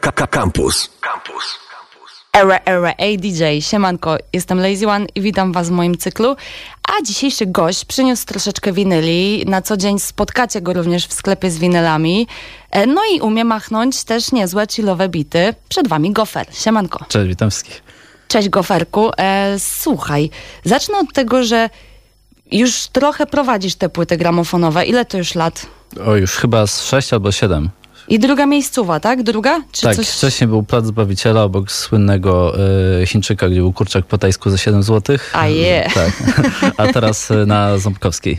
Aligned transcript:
Campus. 0.00 0.90
Campus. 1.00 1.58
Era 2.32 2.58
Era 2.66 2.90
ADJ, 2.98 3.60
siemanko, 3.62 4.16
jestem 4.32 4.58
Lazy 4.60 4.88
One 4.88 5.06
i 5.14 5.20
witam 5.20 5.52
was 5.52 5.68
w 5.68 5.70
moim 5.70 5.96
cyklu. 5.98 6.36
A 6.88 7.02
dzisiejszy 7.02 7.46
gość 7.46 7.84
przyniósł 7.84 8.26
troszeczkę 8.26 8.72
winyli. 8.72 9.44
Na 9.46 9.62
co 9.62 9.76
dzień 9.76 9.98
spotkacie 9.98 10.60
go 10.60 10.72
również 10.72 11.06
w 11.06 11.12
sklepie 11.12 11.50
z 11.50 11.58
winylami. 11.58 12.26
E, 12.70 12.86
No 12.86 13.00
i 13.14 13.20
umie 13.20 13.44
machnąć 13.44 14.04
też 14.04 14.32
niezłe 14.32 14.66
chillowe 14.70 15.08
bity. 15.08 15.54
Przed 15.68 15.88
wami 15.88 16.12
Gofer, 16.12 16.46
siemanko. 16.52 17.04
Cześć, 17.08 17.28
witam 17.28 17.50
wszystkich. 17.50 17.82
Cześć 18.28 18.48
Goferku. 18.48 19.10
E, 19.18 19.56
słuchaj, 19.58 20.30
zacznę 20.64 20.98
od 20.98 21.12
tego, 21.12 21.44
że 21.44 21.70
już 22.52 22.86
trochę 22.86 23.26
prowadzisz 23.26 23.74
te 23.74 23.88
płyty 23.88 24.16
gramofonowe. 24.16 24.84
Ile 24.86 25.04
to 25.04 25.18
już 25.18 25.34
lat? 25.34 25.66
O, 26.06 26.16
już 26.16 26.30
chyba 26.36 26.66
z 26.66 26.82
6 26.84 27.12
albo 27.12 27.32
7. 27.32 27.70
I 28.08 28.18
druga 28.18 28.46
miejscowa, 28.46 29.00
tak? 29.00 29.22
Druga? 29.22 29.60
Czy 29.72 29.82
tak, 29.82 29.96
coś... 29.96 30.08
wcześniej 30.08 30.48
był 30.48 30.62
Plac 30.62 30.84
Zbawiciela 30.84 31.42
obok 31.42 31.72
słynnego 31.72 32.54
e, 33.00 33.06
Chińczyka, 33.06 33.48
gdzie 33.48 33.60
był 33.60 33.72
kurczak 33.72 34.06
po 34.06 34.18
tajsku 34.18 34.50
za 34.50 34.58
7 34.58 34.82
zł. 34.82 35.16
A 35.32 35.46
je. 35.46 35.90
Tak. 35.94 36.12
A 36.78 36.92
teraz 36.92 37.30
e, 37.30 37.46
na 37.46 37.78
Ząbkowskiej. 37.78 38.38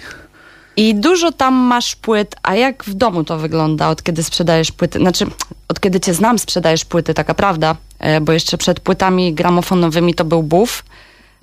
I 0.78 0.96
dużo 0.96 1.32
tam 1.32 1.54
masz 1.54 1.96
płyt, 1.96 2.36
a 2.44 2.56
jak 2.56 2.84
w 2.84 2.94
domu 2.94 3.24
to 3.24 3.38
wygląda, 3.38 3.90
od 3.90 4.04
kiedy 4.04 4.24
sprzedajesz 4.24 4.72
płyty? 4.72 5.00
Znaczy, 5.00 5.26
od 5.68 5.80
kiedy 5.80 6.00
cię 6.00 6.14
znam, 6.14 6.40
sprzedajesz 6.40 6.86
płyty, 6.86 7.14
taka 7.14 7.34
prawda, 7.34 7.76
e, 8.00 8.22
bo 8.22 8.32
jeszcze 8.32 8.58
przed 8.58 8.80
płytami 8.80 9.34
gramofonowymi 9.34 10.14
to 10.14 10.26
był 10.26 10.44
buf, 10.44 10.84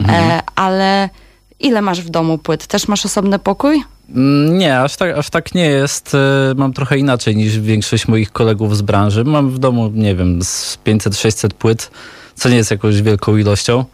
e, 0.09 0.41
ale 0.55 1.09
ile 1.61 1.83
masz 1.83 2.01
w 2.01 2.11
domu 2.11 2.39
płyt? 2.39 2.67
Też 2.67 2.89
masz 2.89 3.07
osobny 3.07 3.39
pokój? 3.39 3.85
Mm, 4.09 4.59
Nie, 4.59 4.81
aż 4.81 4.97
tak, 4.97 5.19
aż 5.19 5.31
tak 5.31 5.55
nie 5.55 5.65
jest. 5.65 6.15
E, 6.15 6.55
Mam 6.57 6.73
trochę 6.73 6.99
inaczej 6.99 7.37
niż 7.37 7.59
większość 7.59 8.09
moich 8.09 8.33
kolegów 8.33 8.77
z 8.77 8.83
branży. 8.83 9.25
Mam 9.25 9.51
w 9.51 9.59
domu, 9.59 9.91
nie 9.95 10.15
wiem, 10.17 10.43
z 10.43 10.79
500-600 10.87 11.49
płyt, 11.49 11.91
co 12.35 12.49
nie 12.49 12.57
jest 12.57 12.71
jakąś 12.71 13.03
wielką 13.03 13.37
ilością. 13.37 13.85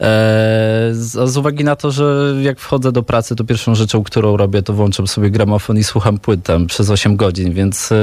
E, 0.00 0.88
z, 0.92 1.36
uwagi 1.36 1.64
na 1.64 1.76
to, 1.76 1.90
że 1.90 2.34
jak 2.42 2.60
wchodzę 2.60 2.92
do 2.92 3.02
pracy, 3.02 3.36
to 3.36 3.44
pierwszą 3.44 3.74
rzeczą, 3.74 4.04
którą 4.04 4.36
robię, 4.36 4.62
to 4.62 4.72
włączam 4.72 5.06
sobie 5.06 5.30
gramofon 5.30 5.78
i 5.78 5.84
słucham 5.84 6.18
płyt 6.18 6.42
tam 6.42 6.66
przez 6.66 6.90
8 6.90 7.16
godzin, 7.16 7.52
więc 7.52 7.92
e, 7.92 7.94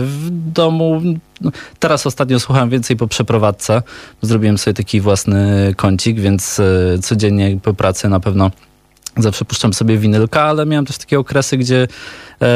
w 0.00 0.28
domu 0.52 1.02
no, 1.40 1.50
teraz 1.78 2.06
ostatnio 2.06 2.40
słucham 2.40 2.70
więcej 2.70 2.96
po 2.96 3.08
przeprowadzce. 3.08 3.82
Zrobiłem 4.22 4.58
sobie 4.58 4.74
taki 4.74 5.00
własny 5.00 5.74
kącik, 5.76 6.20
więc 6.20 6.60
codziennie 7.02 7.58
po 7.62 7.74
pracy 7.74 8.08
na 8.08 8.20
pewno 8.20 8.50
zawsze 9.16 9.44
puszczam 9.44 9.72
sobie 9.72 9.98
winylka, 9.98 10.42
ale 10.42 10.66
miałem 10.66 10.86
też 10.86 10.98
takie 10.98 11.18
okresy, 11.18 11.56
gdzie 11.56 11.88
e, 12.40 12.48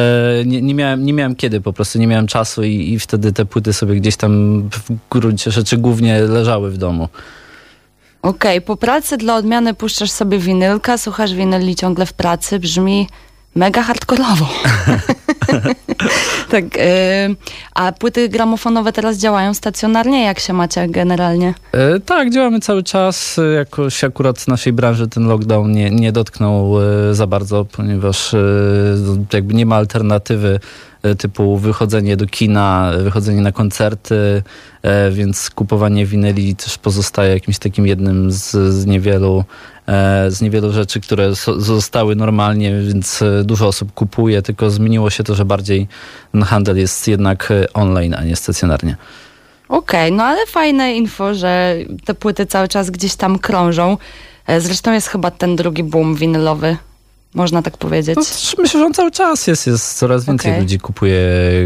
nie, 0.46 0.62
nie, 0.62 0.74
miałem, 0.74 1.04
nie 1.04 1.12
miałem 1.12 1.36
kiedy 1.36 1.60
po 1.60 1.72
prostu, 1.72 1.98
nie 1.98 2.06
miałem 2.06 2.26
czasu 2.26 2.62
i, 2.62 2.92
i 2.92 2.98
wtedy 2.98 3.32
te 3.32 3.44
płyty 3.44 3.72
sobie 3.72 3.94
gdzieś 3.94 4.16
tam 4.16 4.62
w 4.70 4.80
gruncie 5.10 5.50
rzeczy 5.50 5.76
głównie 5.76 6.20
leżały 6.20 6.70
w 6.70 6.78
domu. 6.78 7.08
Okej, 8.22 8.62
po 8.62 8.76
pracy 8.76 9.16
dla 9.16 9.36
odmiany 9.36 9.74
puszczasz 9.74 10.10
sobie 10.10 10.38
winylka, 10.38 10.98
słuchasz 10.98 11.34
winyli 11.34 11.76
ciągle 11.76 12.06
w 12.06 12.12
pracy, 12.12 12.58
brzmi 12.58 13.08
mega 13.56 13.82
hardkorowo. 13.82 14.48
tak, 16.50 16.64
e, 16.78 17.28
a 17.74 17.92
płyty 17.92 18.28
gramofonowe 18.28 18.92
teraz 18.92 19.18
działają 19.18 19.54
stacjonarnie? 19.54 20.24
Jak 20.24 20.40
się 20.40 20.52
macie 20.52 20.88
generalnie? 20.88 21.54
E, 21.72 22.00
tak, 22.00 22.30
działamy 22.30 22.60
cały 22.60 22.82
czas. 22.82 23.40
Jakoś 23.56 24.04
akurat 24.04 24.48
naszej 24.48 24.72
branży 24.72 25.08
ten 25.08 25.26
lockdown 25.26 25.72
nie, 25.72 25.90
nie 25.90 26.12
dotknął 26.12 26.82
e, 26.82 27.14
za 27.14 27.26
bardzo, 27.26 27.64
ponieważ 27.64 28.34
e, 28.34 28.38
jakby 29.32 29.54
nie 29.54 29.66
ma 29.66 29.76
alternatywy 29.76 30.60
typu 31.18 31.56
wychodzenie 31.56 32.16
do 32.16 32.26
kina, 32.26 32.92
wychodzenie 32.98 33.40
na 33.40 33.52
koncerty, 33.52 34.42
więc 35.10 35.50
kupowanie 35.50 36.06
winyli 36.06 36.56
też 36.56 36.78
pozostaje 36.78 37.34
jakimś 37.34 37.58
takim 37.58 37.86
jednym 37.86 38.32
z, 38.32 38.50
z 38.50 38.86
niewielu 38.86 39.44
z 40.28 40.40
niewielu 40.40 40.72
rzeczy, 40.72 41.00
które 41.00 41.34
zostały 41.56 42.16
normalnie, 42.16 42.80
więc 42.82 43.22
e, 43.22 43.44
dużo 43.44 43.66
osób 43.66 43.92
kupuje, 43.94 44.42
tylko 44.42 44.70
zmieniło 44.70 45.10
się 45.10 45.24
to, 45.24 45.34
że 45.34 45.44
bardziej 45.44 45.88
handel 46.44 46.78
jest 46.78 47.08
jednak 47.08 47.50
e, 47.50 47.72
online, 47.72 48.14
a 48.14 48.24
nie 48.24 48.36
stacjonarnie. 48.36 48.96
Okej, 49.68 50.12
no 50.12 50.24
ale 50.24 50.46
fajne 50.46 50.94
info, 50.94 51.34
że 51.34 51.76
te 52.04 52.14
płyty 52.14 52.46
cały 52.46 52.68
czas 52.68 52.90
gdzieś 52.90 53.14
tam 53.14 53.38
krążą. 53.38 53.98
E, 54.46 54.60
Zresztą 54.60 54.92
jest 54.92 55.08
chyba 55.08 55.30
ten 55.30 55.56
drugi 55.56 55.84
boom 55.84 56.14
winylowy, 56.14 56.76
można 57.34 57.62
tak 57.62 57.76
powiedzieć. 57.76 58.16
No, 58.16 58.22
myślę, 58.62 58.80
że 58.80 58.86
on 58.86 58.94
cały 58.94 59.10
czas 59.10 59.46
jest. 59.46 59.66
Jest 59.66 59.98
coraz 59.98 60.24
więcej 60.24 60.50
Okej. 60.50 60.62
ludzi 60.62 60.78
kupuje 60.78 61.20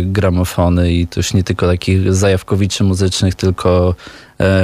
gramofony 0.04 0.92
i 0.92 1.06
to 1.06 1.20
już 1.20 1.34
nie 1.34 1.44
tylko 1.44 1.66
takich 1.66 2.14
zajawkowiczy 2.14 2.84
muzycznych, 2.84 3.34
tylko 3.34 3.94
e, 4.40 4.62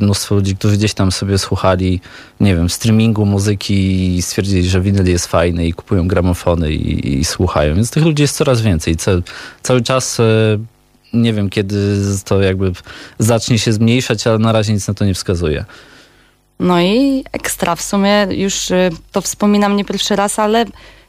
mnóstwo 0.00 0.34
ludzi, 0.34 0.56
którzy 0.56 0.76
gdzieś 0.76 0.94
tam 0.94 1.12
sobie 1.12 1.38
słuchali, 1.38 2.00
nie 2.40 2.56
wiem, 2.56 2.70
streamingu 2.70 3.26
muzyki 3.26 4.16
i 4.16 4.22
stwierdzili, 4.22 4.68
że 4.68 4.80
winyl 4.80 5.06
jest 5.06 5.26
fajny 5.26 5.66
i 5.66 5.72
kupują 5.72 6.08
gramofony 6.08 6.72
i, 6.72 7.18
i 7.18 7.24
słuchają. 7.24 7.74
Więc 7.74 7.90
tych 7.90 8.04
ludzi 8.04 8.22
jest 8.22 8.36
coraz 8.36 8.60
więcej. 8.60 8.96
Ca, 8.96 9.10
cały 9.62 9.82
czas 9.82 10.20
e, 10.20 10.24
nie 11.12 11.32
wiem, 11.32 11.50
kiedy 11.50 11.96
to 12.24 12.42
jakby 12.42 12.72
zacznie 13.18 13.58
się 13.58 13.72
zmniejszać, 13.72 14.26
ale 14.26 14.38
na 14.38 14.52
razie 14.52 14.72
nic 14.72 14.88
na 14.88 14.94
to 14.94 15.04
nie 15.04 15.14
wskazuje. 15.14 15.64
No 16.60 16.80
i 16.80 17.24
ekstra, 17.32 17.76
w 17.76 17.82
sumie 17.82 18.26
już 18.30 18.70
y, 18.70 18.90
to 19.12 19.20
wspominam 19.20 19.76
nie 19.76 19.84
pierwszy 19.84 20.16
raz, 20.16 20.38
ale 20.38 20.64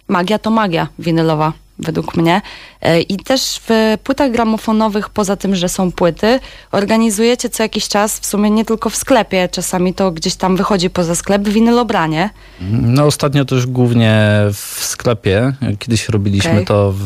magia 0.08 0.40
to 0.40 0.50
magia 0.50 0.88
winylowa, 1.00 1.54
według 1.80 2.16
mnie. 2.16 2.42
E, 2.82 3.02
I 3.02 3.18
też 3.18 3.60
w 3.68 3.98
płytach 4.04 4.32
gramofonowych, 4.32 5.10
poza 5.10 5.36
tym, 5.36 5.56
że 5.56 5.70
są 5.70 5.92
płyty, 5.92 6.40
organizujecie 6.72 7.50
co 7.50 7.64
jakiś 7.64 7.88
czas, 7.88 8.20
w 8.20 8.26
sumie 8.26 8.50
nie 8.50 8.66
tylko 8.66 8.90
w 8.90 8.96
sklepie, 8.96 9.50
czasami 9.52 9.94
to 9.94 10.12
gdzieś 10.12 10.36
tam 10.36 10.56
wychodzi 10.56 10.90
poza 10.90 11.16
sklep, 11.16 11.48
winylobranie. 11.48 12.30
No 12.72 13.06
ostatnio 13.06 13.46
też 13.46 13.68
głównie 13.68 14.22
w 14.54 14.78
sklepie. 14.80 15.54
Kiedyś 15.80 16.10
robiliśmy 16.10 16.52
Okej. 16.52 16.66
to 16.66 16.94
w, 16.98 17.04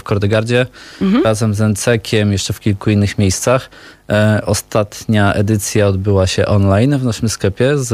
w 0.00 0.02
Kordegardzie 0.02 0.66
razem 1.24 1.54
z 1.54 1.60
Encekiem, 1.60 2.32
jeszcze 2.32 2.52
w 2.52 2.60
kilku 2.60 2.90
innych 2.90 3.18
miejscach. 3.18 3.70
E, 4.10 4.40
ostatnia 4.46 5.32
edycja 5.34 5.86
odbyła 5.86 6.26
się 6.26 6.46
online 6.46 6.98
w 6.98 7.04
naszym 7.04 7.28
sklepie 7.28 7.78
z, 7.78 7.88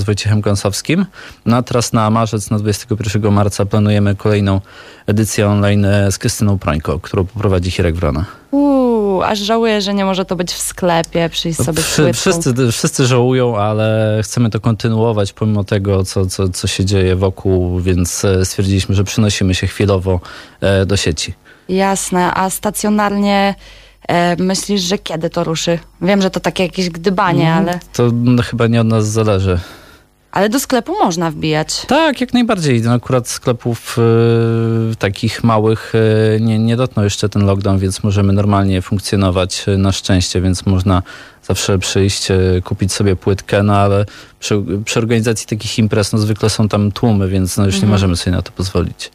z 0.00 0.02
Wojciechem 0.02 0.42
Kąsowskim. 0.42 1.06
No 1.46 1.56
a 1.56 1.62
teraz 1.62 1.92
na 1.92 2.10
marzec, 2.10 2.50
na 2.50 2.58
21 2.58 3.32
marca 3.32 3.66
planujemy 3.66 4.16
kolejną 4.16 4.60
edycję 5.06 5.48
online 5.48 5.84
e, 5.84 6.12
z 6.12 6.18
Krystyną 6.18 6.58
Prońko, 6.58 6.98
którą 6.98 7.24
poprowadzi 7.24 7.70
Hirek 7.70 7.94
Wrona. 7.94 8.24
Uuu, 8.50 9.22
aż 9.22 9.38
żałuję, 9.38 9.80
że 9.80 9.94
nie 9.94 10.04
może 10.04 10.24
to 10.24 10.36
być 10.36 10.52
w 10.52 10.60
sklepie, 10.60 11.28
przyjść 11.28 11.58
sobie 11.62 11.82
z 11.82 11.86
Wszy- 11.86 12.02
płytką. 12.02 12.20
wszyscy, 12.20 12.54
wszyscy 12.72 13.06
żałują, 13.06 13.56
ale 13.58 14.18
chcemy 14.22 14.50
to 14.50 14.60
kontynuować 14.60 15.32
pomimo 15.32 15.64
tego, 15.64 16.04
co, 16.04 16.26
co, 16.26 16.48
co 16.48 16.66
się 16.66 16.84
dzieje 16.84 17.16
wokół, 17.16 17.80
więc 17.80 18.24
e, 18.24 18.44
stwierdziliśmy, 18.44 18.94
że 18.94 19.04
przenosimy 19.04 19.54
się 19.54 19.66
chwilowo 19.66 20.20
do 20.86 20.96
sieci. 20.96 21.34
Jasne, 21.68 22.34
a 22.34 22.50
stacjonarnie 22.50 23.54
e, 24.08 24.36
myślisz, 24.42 24.80
że 24.82 24.98
kiedy 24.98 25.30
to 25.30 25.44
ruszy? 25.44 25.78
Wiem, 26.02 26.22
że 26.22 26.30
to 26.30 26.40
takie 26.40 26.62
jakieś 26.62 26.90
gdybanie, 26.90 27.52
ale, 27.52 27.80
To 27.92 28.10
no, 28.12 28.42
chyba 28.42 28.66
nie 28.66 28.80
od 28.80 28.86
nas 28.86 29.08
zależy. 29.08 29.58
ale 30.32 30.48
do 30.48 30.60
sklepu 30.60 30.92
można 31.04 31.30
wbijać. 31.30 31.86
Tak, 31.86 32.20
jak 32.20 32.32
najbardziej. 32.32 32.82
No, 32.82 32.92
akurat 32.92 33.28
sklepów 33.28 33.96
e, 34.92 34.96
takich 34.96 35.44
małych 35.44 35.92
e, 36.36 36.40
nie, 36.40 36.58
nie 36.58 36.76
dotknął 36.76 37.04
jeszcze 37.04 37.28
ten 37.28 37.44
lockdown, 37.46 37.78
więc 37.78 38.02
możemy 38.02 38.32
normalnie 38.32 38.82
funkcjonować 38.82 39.64
e, 39.68 39.76
na 39.78 39.92
szczęście, 39.92 40.40
więc 40.40 40.66
można 40.66 41.02
zawsze 41.42 41.78
przyjść, 41.78 42.30
e, 42.30 42.36
kupić 42.64 42.92
sobie 42.92 43.16
płytkę, 43.16 43.62
no 43.62 43.76
ale 43.76 44.06
przy, 44.40 44.62
przy 44.84 44.98
organizacji 44.98 45.46
takich 45.46 45.78
imprez 45.78 46.12
no, 46.12 46.18
zwykle 46.18 46.50
są 46.50 46.68
tam 46.68 46.92
tłumy, 46.92 47.28
więc 47.28 47.56
no, 47.56 47.66
już 47.66 47.82
nie 47.82 47.88
możemy 47.88 48.16
sobie 48.16 48.36
na 48.36 48.42
to 48.42 48.52
pozwolić. 48.52 49.10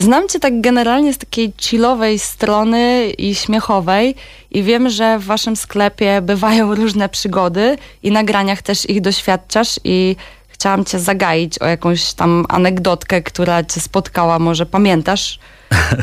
Znam 0.00 0.28
cię 0.28 0.40
tak 0.40 0.60
generalnie 0.60 1.12
z 1.12 1.18
takiej 1.18 1.52
chillowej 1.60 2.18
strony 2.18 3.10
i 3.10 3.34
śmiechowej 3.34 4.14
i 4.50 4.62
wiem, 4.62 4.90
że 4.90 5.18
w 5.18 5.24
waszym 5.24 5.56
sklepie 5.56 6.20
bywają 6.22 6.74
różne 6.80 7.08
przygody 7.08 7.78
i 8.02 8.10
nagraniach 8.10 8.62
też 8.62 8.88
ich 8.90 9.00
doświadczasz 9.00 9.80
i 9.84 10.16
chciałam 10.48 10.84
cię 10.84 10.98
zagaić 10.98 11.58
o 11.58 11.66
jakąś 11.66 12.12
tam 12.12 12.46
anegdotkę, 12.48 13.22
która 13.22 13.64
cię 13.64 13.80
spotkała, 13.80 14.38
może 14.38 14.66
pamiętasz? 14.66 15.38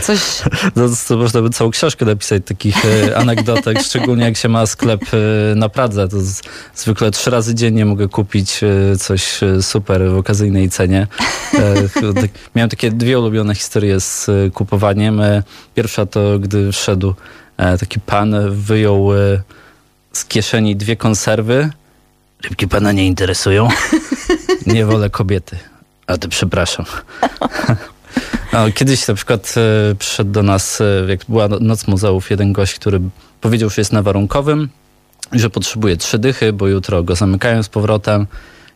Coś... 0.02 0.20
No, 0.76 0.90
to, 1.08 1.18
można 1.18 1.42
by 1.42 1.50
całą 1.50 1.72
książkę 1.72 2.06
napisać 2.06 2.44
takich 2.46 2.86
e, 2.86 3.18
anegdotek, 3.18 3.82
szczególnie 3.82 4.26
jak 4.26 4.38
się 4.38 4.50
ma 4.50 4.66
sklep 4.66 5.02
e, 5.14 5.56
na 5.56 5.70
Pradze. 5.70 6.08
To 6.08 6.22
z, 6.22 6.42
zwykle 6.76 7.12
trzy 7.12 7.30
razy 7.30 7.56
dziennie 7.56 7.86
mogę 7.86 8.08
kupić 8.08 8.62
e, 8.64 8.98
coś 8.98 9.40
super 9.62 10.10
w 10.12 10.18
okazyjnej 10.18 10.70
cenie. 10.70 11.08
Tak, 12.22 12.30
miałem 12.56 12.70
takie 12.70 12.92
dwie 12.92 13.20
ulubione 13.20 13.56
historie 13.56 14.00
z 14.00 14.30
kupowaniem. 14.54 15.22
Pierwsza 15.76 16.06
to, 16.06 16.40
gdy 16.40 16.72
wszedł 16.72 17.14
taki 17.80 18.00
pan, 18.00 18.36
wyjął 18.52 19.10
z 20.14 20.26
kieszeni 20.26 20.76
dwie 20.76 20.96
konserwy. 20.96 21.70
Rybki 22.44 22.68
pana 22.68 22.92
nie 22.92 23.08
interesują? 23.08 23.68
Nie 24.68 24.86
wolę 24.86 25.10
kobiety. 25.10 25.58
A 26.08 26.18
ty 26.18 26.30
przepraszam. 26.30 26.86
No, 28.56 28.72
kiedyś 28.72 29.07
na 29.07 29.13
przykład 29.13 29.56
e, 29.57 29.96
przyszedł 29.96 30.31
do 30.31 30.44
nas, 30.44 30.81
e, 30.81 31.06
jak 31.07 31.19
była 31.30 31.48
no- 31.48 31.60
Noc 31.60 31.88
Muzeów, 31.88 32.31
jeden 32.31 32.54
gość, 32.54 32.75
który 32.75 33.00
powiedział, 33.42 33.69
że 33.69 33.81
jest 33.81 33.94
na 33.94 34.02
warunkowym 34.02 34.69
że 35.31 35.50
potrzebuje 35.50 35.98
trzy 35.98 36.19
dychy, 36.19 36.54
bo 36.54 36.68
jutro 36.68 37.04
go 37.04 37.16
zamykają 37.16 37.63
z 37.63 37.69
powrotem 37.69 38.28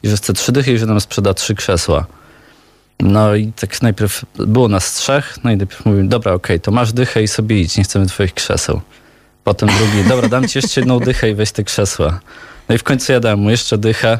i 0.04 0.10
że 0.10 0.18
chce 0.18 0.34
trzy 0.34 0.52
dychy 0.52 0.74
i 0.74 0.78
że 0.78 0.86
nam 0.86 1.02
sprzeda 1.02 1.34
trzy 1.34 1.56
krzesła. 1.56 2.06
No 3.00 3.36
i 3.36 3.52
tak 3.52 3.82
najpierw 3.82 4.26
było 4.36 4.68
nas 4.68 4.94
trzech, 4.94 5.38
no 5.44 5.52
i 5.52 5.58
najpierw 5.58 5.86
mówił, 5.86 6.08
dobra, 6.08 6.34
okej, 6.34 6.56
okay, 6.56 6.60
to 6.60 6.72
masz 6.72 6.94
dychę 6.94 7.24
i 7.24 7.28
sobie 7.28 7.62
idź, 7.62 7.78
nie 7.78 7.84
chcemy 7.84 8.06
twoich 8.06 8.34
krzeseł. 8.34 8.82
Potem 9.44 9.70
drugi, 9.70 10.10
dobra, 10.10 10.30
dam 10.30 10.48
ci 10.48 10.58
jeszcze 10.58 10.82
jedną 10.82 11.00
dychę 11.00 11.30
i 11.30 11.36
weź 11.36 11.52
te 11.52 11.64
krzesła. 11.64 12.20
No 12.70 12.76
i 12.76 12.78
w 12.78 12.84
końcu 12.84 13.12
ja 13.12 13.20
dałem 13.20 13.40
mu 13.40 13.50
jeszcze 13.50 13.78
dychę. 13.78 14.18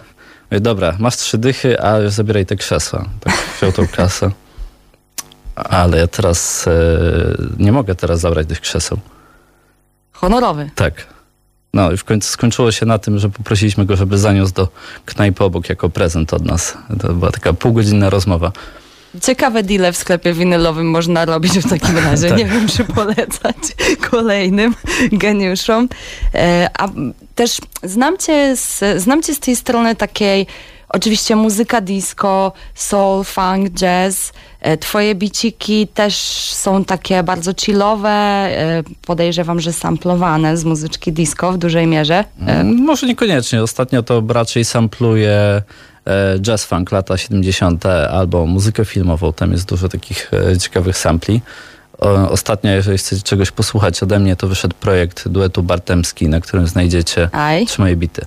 Mówię, 0.52 0.62
dobra, 0.62 0.96
masz 1.00 1.18
trzy 1.18 1.38
dychy, 1.38 1.80
ale 1.82 2.12
zabieraj 2.12 2.46
te 2.46 2.56
krzesła. 2.56 3.06
Tak 3.20 3.34
wziął 3.58 3.72
tą 3.72 3.88
kasę. 3.88 4.32
Ale 5.56 5.98
ja 5.98 6.08
teraz 6.08 6.68
e, 6.68 6.72
nie 7.60 7.72
mogę 7.72 7.96
teraz 7.96 8.20
zabrać 8.20 8.48
tych 8.48 8.62
krzeseł. 8.62 8.98
Honorowy. 10.12 10.70
Tak. 10.76 11.08
No 11.74 11.92
i 11.92 11.98
w 11.98 12.04
końcu 12.04 12.30
skończyło 12.30 12.72
się 12.72 12.86
na 12.86 13.00
tym, 13.00 13.20
że 13.20 13.30
poprosiliśmy 13.30 13.86
go, 13.86 13.96
żeby 13.96 14.18
zaniósł 14.18 14.54
do 14.54 14.68
knajpy 15.06 15.44
obok 15.44 15.70
jako 15.70 15.90
prezent 15.90 16.34
od 16.34 16.46
nas. 16.46 16.78
To 17.02 17.14
była 17.14 17.32
taka 17.32 17.54
półgodzinna 17.54 18.10
rozmowa. 18.10 18.52
Ciekawe 19.22 19.64
deale 19.64 19.94
w 19.94 19.98
sklepie 19.98 20.34
winylowym 20.34 20.90
można 20.90 21.26
robić 21.26 21.60
w 21.60 21.70
takim 21.70 21.98
razie. 22.10 22.30
Tak. 22.30 22.38
Nie 22.38 22.46
wiem, 22.46 22.68
czy 22.68 22.84
polecać 22.84 23.56
kolejnym 24.12 24.76
geniuszom. 25.12 25.90
E, 26.36 26.70
a 26.80 26.88
też 27.36 27.58
znam 27.84 28.18
cię, 28.18 28.56
z, 28.56 28.84
znam 29.02 29.24
cię 29.24 29.36
z 29.36 29.40
tej 29.40 29.56
strony 29.56 29.96
takiej 29.96 30.48
Oczywiście 30.90 31.36
muzyka 31.36 31.82
disco, 31.82 32.52
soul, 32.76 33.24
funk, 33.24 33.70
jazz. 33.70 34.34
E, 34.62 34.78
twoje 34.78 35.16
biciki 35.16 35.88
też 35.88 36.16
są 36.54 36.86
takie 36.86 37.24
bardzo 37.24 37.52
chillowe, 37.62 38.10
e, 38.10 38.84
podejrzewam, 39.06 39.60
że 39.60 39.74
samplowane 39.74 40.58
z 40.58 40.66
muzyczki 40.66 41.14
disco 41.14 41.52
w 41.52 41.58
dużej 41.58 41.88
mierze. 41.88 42.24
E, 42.48 42.64
Może 42.64 43.08
niekoniecznie. 43.08 43.64
Ostatnio 43.64 44.04
to 44.04 44.24
raczej 44.30 44.66
sampluje 44.66 45.62
jazz 46.42 46.66
funk 46.66 46.92
lata 46.92 47.18
70. 47.18 47.86
albo 48.12 48.46
muzykę 48.46 48.86
filmową. 48.86 49.34
Tam 49.34 49.52
jest 49.52 49.70
dużo 49.70 49.90
takich 49.90 50.32
ciekawych 50.62 50.98
sampli. 50.98 51.42
Ostatnio, 52.30 52.72
jeżeli 52.72 52.98
chcecie 52.98 53.22
czegoś 53.22 53.52
posłuchać 53.52 54.04
ode 54.04 54.20
mnie, 54.20 54.36
to 54.36 54.48
wyszedł 54.48 54.76
projekt 54.80 55.28
duetu 55.28 55.64
Bartemski, 55.64 56.30
na 56.30 56.42
którym 56.42 56.68
znajdziecie 56.68 57.30
Aj. 57.32 57.66
trzy 57.66 57.82
moje 57.82 57.96
bity. 57.96 58.26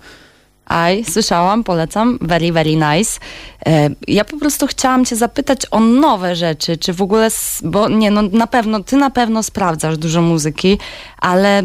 Aj, 0.72 1.04
słyszałam, 1.04 1.64
polecam. 1.64 2.18
Very, 2.20 2.52
very 2.52 2.76
nice. 2.76 3.20
E, 3.66 3.90
ja 4.08 4.24
po 4.24 4.36
prostu 4.36 4.66
chciałam 4.66 5.04
cię 5.04 5.16
zapytać 5.16 5.66
o 5.70 5.80
nowe 5.80 6.36
rzeczy, 6.36 6.76
czy 6.76 6.92
w 6.92 7.02
ogóle, 7.02 7.28
bo 7.62 7.88
nie, 7.88 8.10
no 8.10 8.22
na 8.22 8.46
pewno, 8.46 8.82
ty 8.82 8.96
na 8.96 9.10
pewno 9.10 9.42
sprawdzasz 9.42 9.98
dużo 9.98 10.22
muzyki, 10.22 10.78
ale 11.18 11.58
e, 11.58 11.62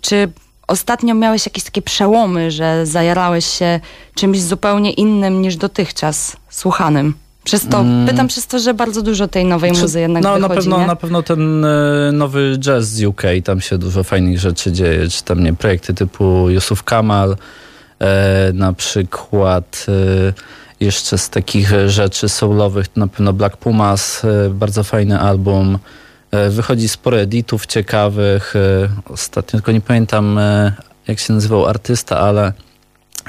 czy 0.00 0.28
ostatnio 0.68 1.14
miałeś 1.14 1.46
jakieś 1.46 1.64
takie 1.64 1.82
przełomy, 1.82 2.50
że 2.50 2.86
zajarałeś 2.86 3.46
się 3.46 3.80
czymś 4.14 4.40
zupełnie 4.40 4.92
innym 4.92 5.42
niż 5.42 5.56
dotychczas 5.56 6.36
słuchanym? 6.50 7.14
Przez 7.44 7.68
to, 7.68 7.80
mm. 7.80 8.06
pytam 8.06 8.28
przez 8.28 8.46
to, 8.46 8.58
że 8.58 8.74
bardzo 8.74 9.02
dużo 9.02 9.28
tej 9.28 9.44
nowej 9.44 9.72
Czy, 9.72 9.80
muzy 9.80 10.00
jednak 10.00 10.22
no, 10.22 10.34
wychodzi, 10.34 10.48
na 10.48 10.56
pewno, 10.56 10.78
nie? 10.78 10.86
na 10.86 10.96
pewno 10.96 11.22
ten 11.22 11.64
y, 11.64 12.12
nowy 12.12 12.56
jazz 12.58 12.84
z 12.84 13.04
UK, 13.04 13.22
tam 13.44 13.60
się 13.60 13.78
dużo 13.78 14.04
fajnych 14.04 14.38
rzeczy 14.38 14.72
dzieje, 14.72 15.08
czy 15.08 15.24
tam 15.24 15.44
nie, 15.44 15.52
projekty 15.54 15.94
typu 15.94 16.50
Yusuf 16.50 16.82
Kamal, 16.82 17.36
na 18.54 18.72
przykład 18.72 19.86
e, 19.88 20.32
jeszcze 20.84 21.18
z 21.18 21.30
takich 21.30 21.70
rzeczy 21.86 22.28
soulowych 22.28 22.86
na 22.96 23.08
pewno 23.08 23.32
Black 23.32 23.56
Pumas, 23.56 24.24
e, 24.24 24.50
bardzo 24.50 24.84
fajny 24.84 25.20
album. 25.20 25.78
Wychodzi 26.50 26.88
sporo 26.88 27.20
editów 27.20 27.66
ciekawych. 27.66 28.54
Ostatnio 29.08 29.50
tylko 29.50 29.72
nie 29.72 29.80
pamiętam 29.80 30.38
jak 31.08 31.18
się 31.18 31.32
nazywał 31.32 31.66
artysta, 31.66 32.18
ale 32.18 32.52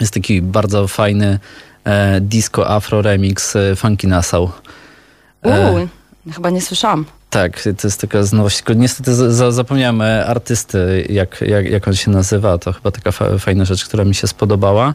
jest 0.01 0.13
taki 0.13 0.41
bardzo 0.41 0.87
fajny 0.87 1.39
disco 2.21 2.69
afro 2.69 3.01
remix 3.01 3.53
Funky 3.75 4.07
Nassau. 4.07 4.51
Uuu, 5.43 5.87
chyba 6.33 6.49
nie 6.49 6.61
słyszałam. 6.61 7.05
Tak, 7.35 7.61
to 7.61 7.87
jest 7.87 8.01
taka 8.01 8.19
nowość. 8.33 8.57
Tylko 8.57 8.73
niestety 8.73 9.15
za, 9.33 9.51
zapomniałem 9.51 10.01
artysty, 10.01 11.05
jak, 11.09 11.41
jak, 11.41 11.69
jak 11.69 11.87
on 11.87 11.95
się 11.95 12.11
nazywa. 12.11 12.57
To 12.57 12.73
chyba 12.73 12.91
taka 12.91 13.11
fa 13.11 13.37
fajna 13.37 13.65
rzecz, 13.65 13.85
która 13.85 14.05
mi 14.05 14.15
się 14.15 14.27
spodobała. 14.27 14.93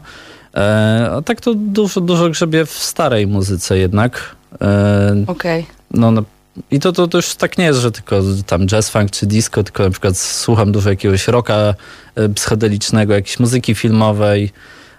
E, 0.55 1.09
a 1.11 1.21
tak 1.21 1.41
to 1.41 1.53
dużo, 1.53 2.01
dużo 2.01 2.29
grzebie 2.29 2.65
w 2.65 2.71
starej 2.71 3.27
muzyce 3.27 3.77
jednak. 3.77 4.35
E, 4.61 5.23
Okej. 5.27 5.61
Okay. 5.61 5.75
No, 5.91 6.11
no, 6.11 6.23
I 6.71 6.79
to, 6.79 6.91
to, 6.91 7.07
to 7.07 7.17
już 7.17 7.35
tak 7.35 7.57
nie 7.57 7.65
jest, 7.65 7.79
że 7.79 7.91
tylko 7.91 8.21
tam 8.45 8.67
jazz, 8.67 8.89
funk 8.89 9.11
czy 9.11 9.25
disco, 9.25 9.63
tylko 9.63 9.83
na 9.83 9.89
przykład 9.89 10.17
słucham 10.17 10.71
dużo 10.71 10.89
jakiegoś 10.89 11.27
rocka 11.27 11.75
e, 12.15 12.29
psychodelicznego, 12.29 13.13
jakiejś 13.13 13.39
muzyki 13.39 13.75
filmowej. 13.75 14.51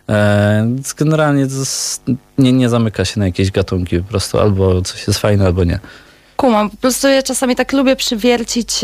E, 0.08 0.76
generalnie 0.98 1.46
nie, 2.38 2.52
nie 2.52 2.68
zamyka 2.68 3.04
się 3.04 3.20
na 3.20 3.26
jakieś 3.26 3.50
gatunki 3.50 3.98
po 3.98 4.04
prostu. 4.04 4.38
Albo 4.38 4.82
coś 4.82 5.06
jest 5.06 5.18
fajne, 5.18 5.46
albo 5.46 5.64
nie 5.64 5.80
kumam. 6.36 6.70
Po 6.70 6.76
prostu 6.76 7.08
ja 7.08 7.22
czasami 7.22 7.56
tak 7.56 7.72
lubię 7.72 7.96
przywiercić, 7.96 8.80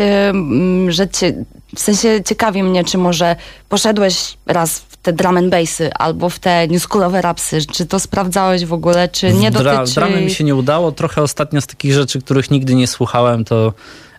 że 0.89 1.09
cie, 1.09 1.45
w 1.77 1.81
sensie 1.81 2.23
ciekawi 2.25 2.63
mnie, 2.63 2.85
czy 2.85 2.99
może 2.99 3.37
poszedłeś 3.69 4.37
raz 4.47 4.79
w 4.79 4.97
te 4.97 5.13
drum 5.13 5.37
and 5.37 5.51
bassy 5.51 5.91
albo 5.95 6.29
w 6.29 6.39
te 6.39 6.69
newschoolowe 6.69 7.23
rapsy. 7.23 7.59
Czy 7.73 7.87
to 7.87 8.01
sprawdzałeś 8.01 8.65
w 8.65 8.73
ogóle, 8.73 9.09
czy 9.09 9.33
nie 9.33 9.51
Dra 9.51 9.77
dotyczy... 9.77 9.95
Dramy 9.95 10.21
mi 10.21 10.31
się 10.31 10.45
nie 10.45 10.55
udało. 10.55 10.93
Trochę 10.93 11.23
ostatnio 11.23 11.61
z 11.61 11.67
takich 11.67 11.93
rzeczy, 11.93 12.21
których 12.21 12.51
nigdy 12.51 12.75
nie 12.75 12.87
słuchałem, 12.87 13.45
to 13.45 13.73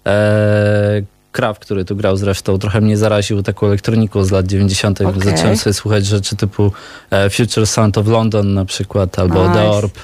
e, 0.05 1.01
Kraw, 1.31 1.59
który 1.59 1.85
tu 1.85 1.95
grał 1.95 2.17
zresztą, 2.17 2.59
trochę 2.59 2.81
mnie 2.81 2.97
zaraził 2.97 3.43
taką 3.43 3.67
elektroniką 3.67 4.23
z 4.23 4.31
lat 4.31 4.47
90. 4.47 5.01
Okay. 5.01 5.21
Zacząłem 5.21 5.57
sobie 5.57 5.73
słuchać 5.73 6.05
rzeczy 6.05 6.35
typu 6.35 6.71
e, 7.11 7.29
Future 7.29 7.67
Sound 7.67 7.97
of 7.97 8.07
London 8.07 8.53
na 8.53 8.65
przykład, 8.65 9.19
albo 9.19 9.47
nice. 9.47 9.53
The 9.53 9.69
Orb. 9.69 9.99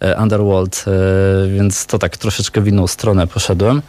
E, 0.00 0.16
Underworld, 0.16 0.84
e, 0.86 1.48
więc 1.48 1.86
to 1.86 1.98
tak 1.98 2.16
troszeczkę 2.16 2.60
w 2.60 2.68
inną 2.68 2.86
stronę 2.86 3.26
poszedłem. 3.26 3.82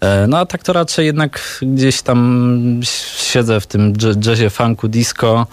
E, 0.00 0.26
no 0.26 0.38
a 0.38 0.46
tak 0.46 0.62
to 0.62 0.72
raczej 0.72 1.06
jednak 1.06 1.60
gdzieś 1.62 2.02
tam 2.02 2.80
siedzę 3.16 3.60
w 3.60 3.66
tym 3.66 3.92
jazzie, 4.26 4.50
funku, 4.50 4.88
disco, 4.88 5.46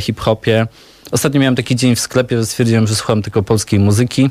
hip-hopie. 0.00 0.66
Ostatnio 1.10 1.40
miałem 1.40 1.56
taki 1.56 1.76
dzień 1.76 1.96
w 1.96 2.00
sklepie, 2.00 2.44
stwierdziłem, 2.46 2.86
że 2.86 2.94
słucham 2.94 3.22
tylko 3.22 3.42
polskiej 3.42 3.80
muzyki. 3.80 4.30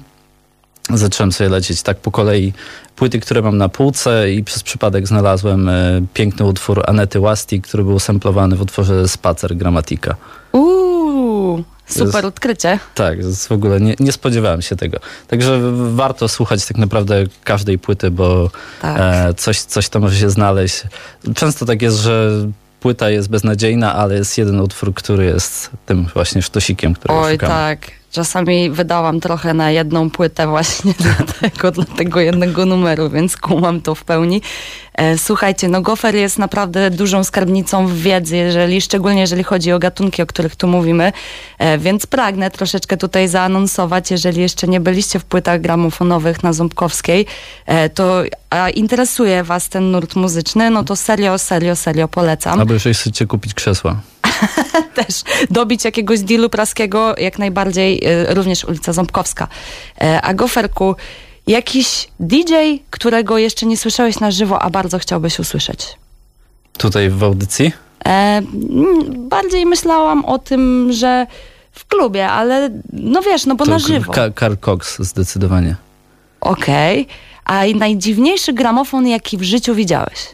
Zacząłem 0.94 1.32
sobie 1.32 1.50
lecieć 1.50 1.82
tak 1.82 1.98
po 1.98 2.12
kolei 2.12 2.54
płyty, 2.96 3.20
które 3.20 3.42
mam 3.42 3.58
na 3.58 3.70
półce 3.70 4.32
i 4.34 4.44
przez 4.44 4.64
przypadek 4.64 5.08
znalazłem 5.08 5.70
piękny 6.14 6.46
utwór 6.46 6.84
Anety 6.88 7.20
Łasti, 7.20 7.62
który 7.62 7.84
był 7.84 8.00
samplowany 8.00 8.56
w 8.56 8.62
utworze 8.62 9.08
Spacer 9.08 9.56
Gramatika. 9.56 10.16
Uuu, 10.52 10.81
Super 11.94 12.26
odkrycie. 12.26 12.80
Tak, 12.96 13.26
w 13.26 13.52
ogóle 13.52 13.82
nie, 13.82 13.96
nie, 14.00 14.12
spodziewałem 14.12 14.62
się 14.62 14.76
tego. 14.76 15.00
Także 15.28 15.60
warto 15.74 16.28
słuchać 16.28 16.66
tak 16.66 16.78
naprawdę 16.78 17.24
każdej 17.44 17.80
płyty, 17.80 18.12
bo 18.12 18.50
tak. 18.82 18.98
e, 19.00 19.34
coś, 19.34 19.60
coś 19.62 19.90
tam 19.90 20.02
może 20.02 20.16
się 20.16 20.30
znaleźć. 20.30 20.84
Często 21.36 21.66
tak 21.66 21.82
jest, 21.82 21.98
że 21.98 22.32
płyta 22.80 23.10
jest 23.10 23.30
beznadziejna, 23.30 23.96
ale 23.96 24.16
jest 24.16 24.38
jeden 24.38 24.60
utwór, 24.60 24.94
który 24.94 25.26
jest 25.26 25.70
tym 25.86 26.08
właśnie 26.14 26.42
sztosikiem, 26.42 26.94
który 26.94 27.14
Oj, 27.14 27.34
szukamy. 27.34 27.54
tak. 27.54 28.01
Czasami 28.12 28.70
wydałam 28.70 29.20
trochę 29.20 29.54
na 29.54 29.72
jedną 29.72 30.10
płytę 30.10 30.48
właśnie 30.48 30.94
dlatego, 31.18 31.72
dla 31.72 31.86
tego 31.86 32.20
jednego 32.20 32.66
numeru, 32.66 33.10
więc 33.10 33.38
kumam 33.38 33.82
to 33.82 33.96
w 33.96 34.04
pełni. 34.04 34.42
E, 34.94 35.18
słuchajcie, 35.18 35.68
no 35.68 35.82
Gofer 35.82 36.16
jest 36.16 36.40
naprawdę 36.40 36.90
dużą 36.90 37.24
skarbnicą 37.24 37.88
w 37.88 37.94
wiedzy, 37.94 38.38
jeżeli, 38.38 38.82
szczególnie 38.82 39.22
jeżeli 39.22 39.44
chodzi 39.44 39.72
o 39.72 39.80
gatunki, 39.80 40.22
o 40.22 40.26
których 40.26 40.56
tu 40.56 40.68
mówimy, 40.68 41.12
e, 41.58 41.78
więc 41.78 42.06
pragnę 42.06 42.52
troszeczkę 42.52 42.98
tutaj 42.98 43.28
zaanonsować, 43.28 44.12
jeżeli 44.12 44.42
jeszcze 44.42 44.68
nie 44.68 44.80
byliście 44.80 45.20
w 45.20 45.26
płytach 45.26 45.62
gramofonowych 45.62 46.44
na 46.44 46.54
Ząbkowskiej, 46.54 47.26
e, 47.66 47.90
to 47.90 48.24
a 48.50 48.70
interesuje 48.70 49.44
was 49.44 49.70
ten 49.70 49.92
nurt 49.92 50.16
muzyczny, 50.16 50.70
no 50.70 50.84
to 50.84 50.96
serio, 50.96 51.38
serio, 51.38 51.76
serio 51.76 52.08
polecam. 52.08 52.60
Albo 52.60 52.74
jeżeli 52.74 52.96
chcecie 52.96 53.28
kupić 53.28 53.54
krzesła. 53.54 54.02
też 54.96 55.22
dobić 55.50 55.86
jakiegoś 55.86 56.20
dealu 56.20 56.50
praskiego, 56.50 57.16
jak 57.18 57.40
najbardziej 57.40 58.04
również 58.28 58.64
ulica 58.66 58.94
Ząbkowska. 58.94 59.48
A 60.22 60.34
Goferku, 60.34 60.96
Jakiś 61.48 62.08
DJ, 62.20 62.54
którego 62.90 63.38
jeszcze 63.38 63.66
nie 63.66 63.78
słyszałeś 63.78 64.20
na 64.20 64.32
żywo, 64.32 64.62
a 64.62 64.70
bardzo 64.70 65.00
chciałbyś 65.00 65.40
usłyszeć? 65.40 65.88
Tutaj 66.78 67.10
w 67.10 67.24
audycji? 67.24 67.72
E, 68.06 68.42
bardziej 69.18 69.66
myślałam 69.66 70.26
o 70.26 70.40
tym, 70.40 70.94
że 70.94 71.28
w 71.72 71.86
klubie, 71.86 72.30
ale 72.30 72.70
no 72.94 73.22
wiesz, 73.22 73.46
no 73.46 73.56
bo 73.56 73.66
to 73.66 73.72
na 73.72 73.80
żywo. 73.80 74.14
Carl 74.40 74.56
Cox 74.62 75.00
zdecydowanie. 75.00 75.76
Okej. 76.42 77.02
Okay. 77.02 77.16
A 77.46 77.78
najdziwniejszy 77.78 78.54
gramofon, 78.54 79.08
jaki 79.08 79.38
w 79.38 79.44
życiu 79.44 79.76
widziałeś? 79.76 80.28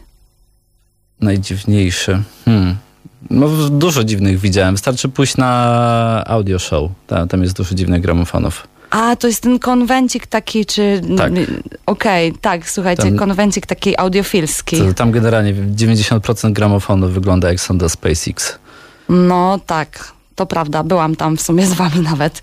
Najdziwniejszy? 1.20 2.22
Hmm. 2.44 2.76
No, 3.30 3.48
dużo 3.70 4.04
dziwnych 4.04 4.38
widziałem. 4.38 4.74
Wystarczy 4.74 5.08
pójść 5.08 5.36
na 5.36 6.24
audio 6.26 6.58
show. 6.58 6.90
Tam, 7.06 7.28
tam 7.28 7.42
jest 7.42 7.56
dużo 7.56 7.74
dziwnych 7.74 8.02
gramofonów. 8.02 8.68
A, 8.90 9.16
to 9.16 9.26
jest 9.26 9.42
ten 9.42 9.58
konwencik 9.58 10.26
taki, 10.26 10.66
czy... 10.66 11.00
Tak. 11.16 11.32
Okej, 11.86 12.32
tak, 12.32 12.70
słuchajcie, 12.70 13.12
konwencik 13.12 13.66
taki 13.66 13.98
audiofilski. 13.98 14.78
To, 14.78 14.94
tam 14.94 15.10
generalnie 15.12 15.54
90% 15.54 16.52
gramofonu 16.52 17.08
wygląda 17.08 17.48
jak 17.48 17.60
sonda 17.60 17.88
SpaceX. 17.88 18.58
No 19.08 19.60
tak, 19.66 20.12
to 20.38 20.46
prawda, 20.46 20.82
byłam 20.82 21.16
tam 21.16 21.36
w 21.36 21.42
sumie 21.42 21.66
z 21.66 21.72
wami 21.72 22.00
nawet. 22.00 22.40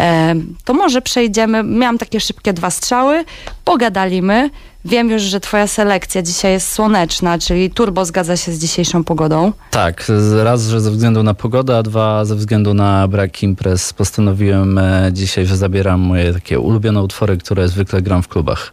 E, 0.00 0.34
to 0.64 0.74
może 0.74 1.02
przejdziemy, 1.02 1.62
miałam 1.62 1.98
takie 1.98 2.20
szybkie 2.20 2.52
dwa 2.52 2.70
strzały, 2.70 3.24
pogadalimy. 3.64 4.50
Wiem 4.84 5.10
już, 5.10 5.22
że 5.22 5.40
twoja 5.40 5.66
selekcja 5.66 6.22
dzisiaj 6.22 6.52
jest 6.52 6.72
słoneczna, 6.72 7.38
czyli 7.38 7.70
turbo 7.70 8.04
zgadza 8.04 8.36
się 8.36 8.52
z 8.52 8.58
dzisiejszą 8.58 9.04
pogodą. 9.04 9.52
Tak, 9.70 10.06
raz, 10.42 10.62
że 10.66 10.80
ze 10.80 10.90
względu 10.90 11.22
na 11.22 11.34
pogodę, 11.34 11.76
a 11.76 11.82
dwa, 11.82 12.24
ze 12.24 12.36
względu 12.36 12.74
na 12.74 13.08
brak 13.08 13.42
imprez 13.42 13.92
postanowiłem 13.92 14.78
e, 14.78 15.10
dzisiaj, 15.12 15.46
że 15.46 15.56
zabieram 15.56 16.00
moje 16.00 16.32
takie 16.34 16.60
ulubione 16.60 17.02
utwory, 17.02 17.36
które 17.36 17.68
zwykle 17.68 18.02
gram 18.02 18.22
w 18.22 18.28
klubach, 18.28 18.72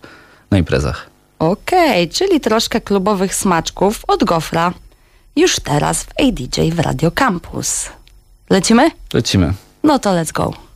na 0.52 0.58
imprezach. 0.58 1.10
Okej, 1.40 2.10
czyli 2.10 2.40
troszkę 2.40 2.82
klubowych 2.82 3.36
smaczków 3.36 4.04
od 4.08 4.24
Gofra. 4.24 4.74
Już 5.36 5.56
teraz 5.56 6.04
w 6.04 6.10
ADJ 6.10 6.72
w 6.72 6.80
Radio 6.80 7.12
Campus. 7.12 7.97
Lecimy? 8.50 8.92
Lecimy. 9.14 9.54
No 9.84 10.00
to 10.00 10.12
let's 10.12 10.32
go. 10.32 10.67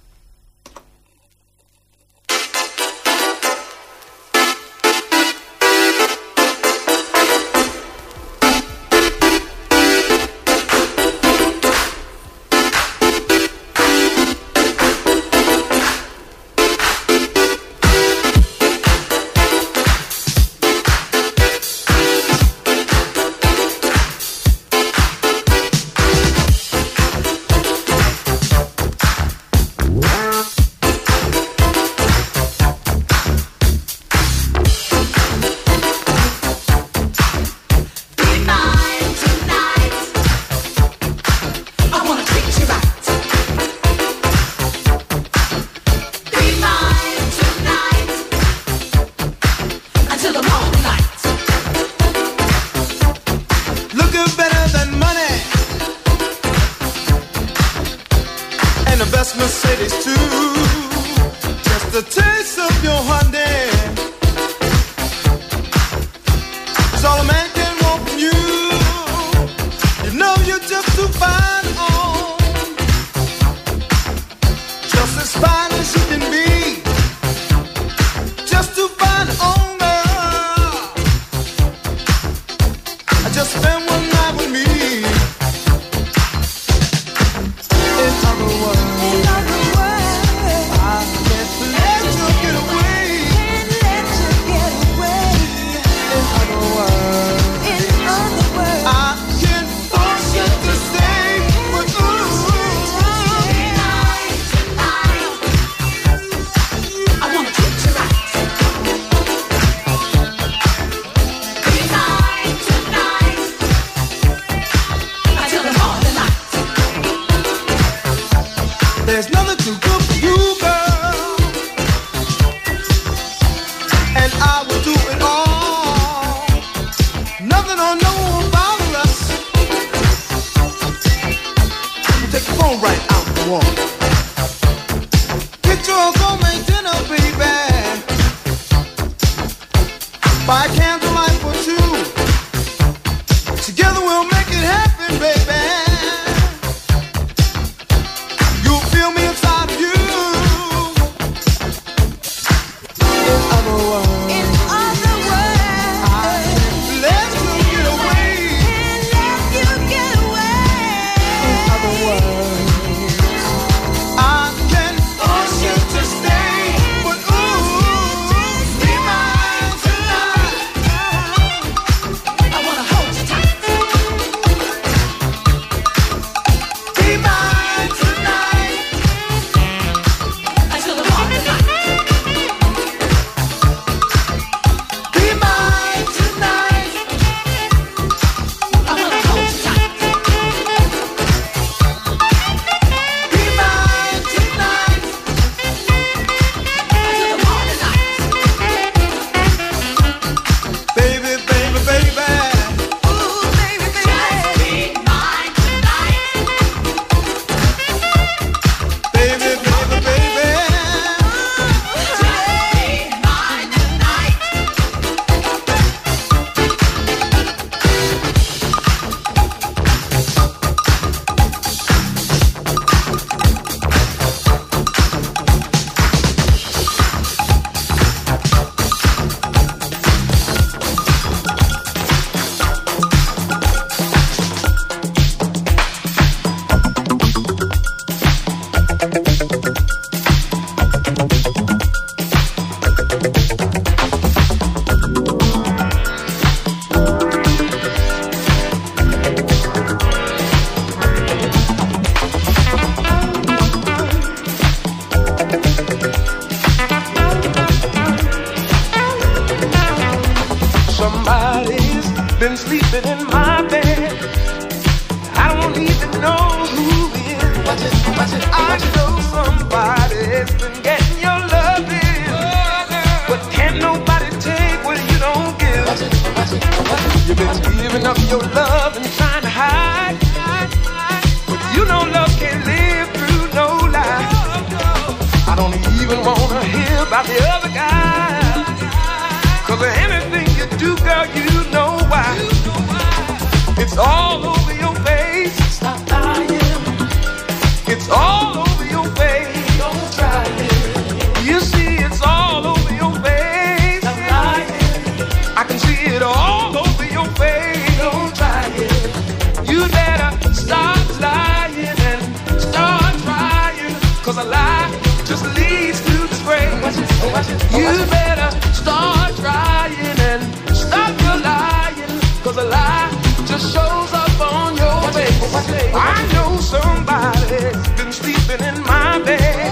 somebody's 326.72 327.88
been 327.98 328.12
sleeping 328.14 328.64
in 328.66 328.82
my 328.84 329.20
bed, 329.26 329.72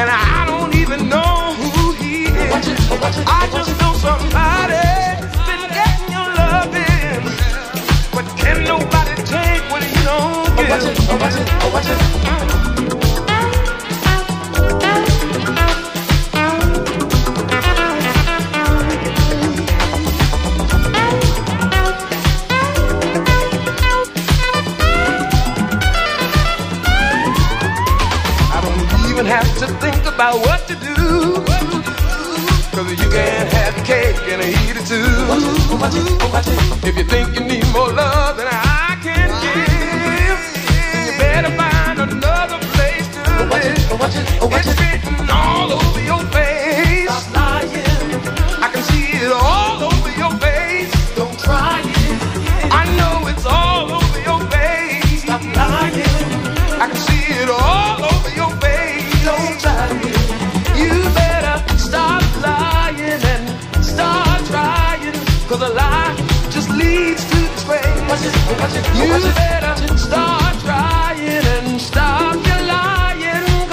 and 0.00 0.08
I 0.08 0.46
don't 0.46 0.74
even 0.74 1.10
know 1.10 1.52
who 1.60 1.92
he 2.00 2.24
is. 2.24 2.66
I 3.38 3.42
just 3.52 3.72
know 3.80 3.92
somebody's 4.08 5.20
been 5.48 5.64
getting 5.76 6.08
your 6.16 6.28
loving, 6.40 7.22
but 8.14 8.24
can 8.40 8.64
nobody 8.64 9.14
take 9.34 9.62
what 9.70 9.82
he 9.84 9.92
don't 10.08 10.56
give? 10.56 10.68
about 30.20 30.36
what 30.40 30.60
to 30.68 30.74
do. 30.74 30.96
Cause 32.76 32.90
you 32.90 33.08
can't 33.08 33.50
have 33.54 33.74
cake 33.86 34.16
and 34.28 34.42
eat 34.42 34.76
it 34.76 34.84
too. 34.84 35.08
If 36.86 36.94
you 36.98 37.04
think 37.04 37.34
you 37.34 37.40
need 37.40 37.64
more 37.72 37.88
love 37.88 38.36
than 38.36 38.46
I 38.50 38.98
can 39.02 39.28
give, 39.40 40.40
you 40.76 41.18
better 41.18 41.50
find 41.56 42.00
another 42.00 42.58
place 42.74 43.08
to 43.08 43.20
live. 43.48 43.80
It's 44.52 44.78
written 44.78 45.30
all 45.30 45.72
over 45.72 46.02
your 46.02 46.22
face. 46.32 46.49
You 68.60 68.66
better 69.32 69.96
start 69.96 70.54
trying 70.60 71.46
and 71.56 71.80
stop 71.80 72.36
your 72.46 72.60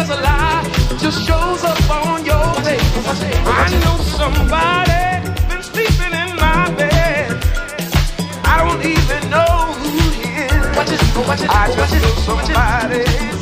a 0.09 0.21
lie 0.21 0.63
just 0.97 1.27
shows 1.27 1.61
up 1.65 1.89
on 1.89 2.23
your 2.23 2.53
face. 2.63 3.05
I 3.45 3.67
know 3.83 3.97
somebody 3.97 5.27
been 5.49 5.61
sleeping 5.61 6.13
in 6.23 6.35
my 6.37 6.73
bed. 6.77 7.35
I 8.45 8.63
don't 8.63 8.81
even 8.85 9.29
know 9.29 9.73
who 9.75 9.89
he 10.11 10.45
is. 10.45 10.77
I 10.77 10.85
just 10.85 11.13
know 11.99 12.13
somebody. 12.23 13.36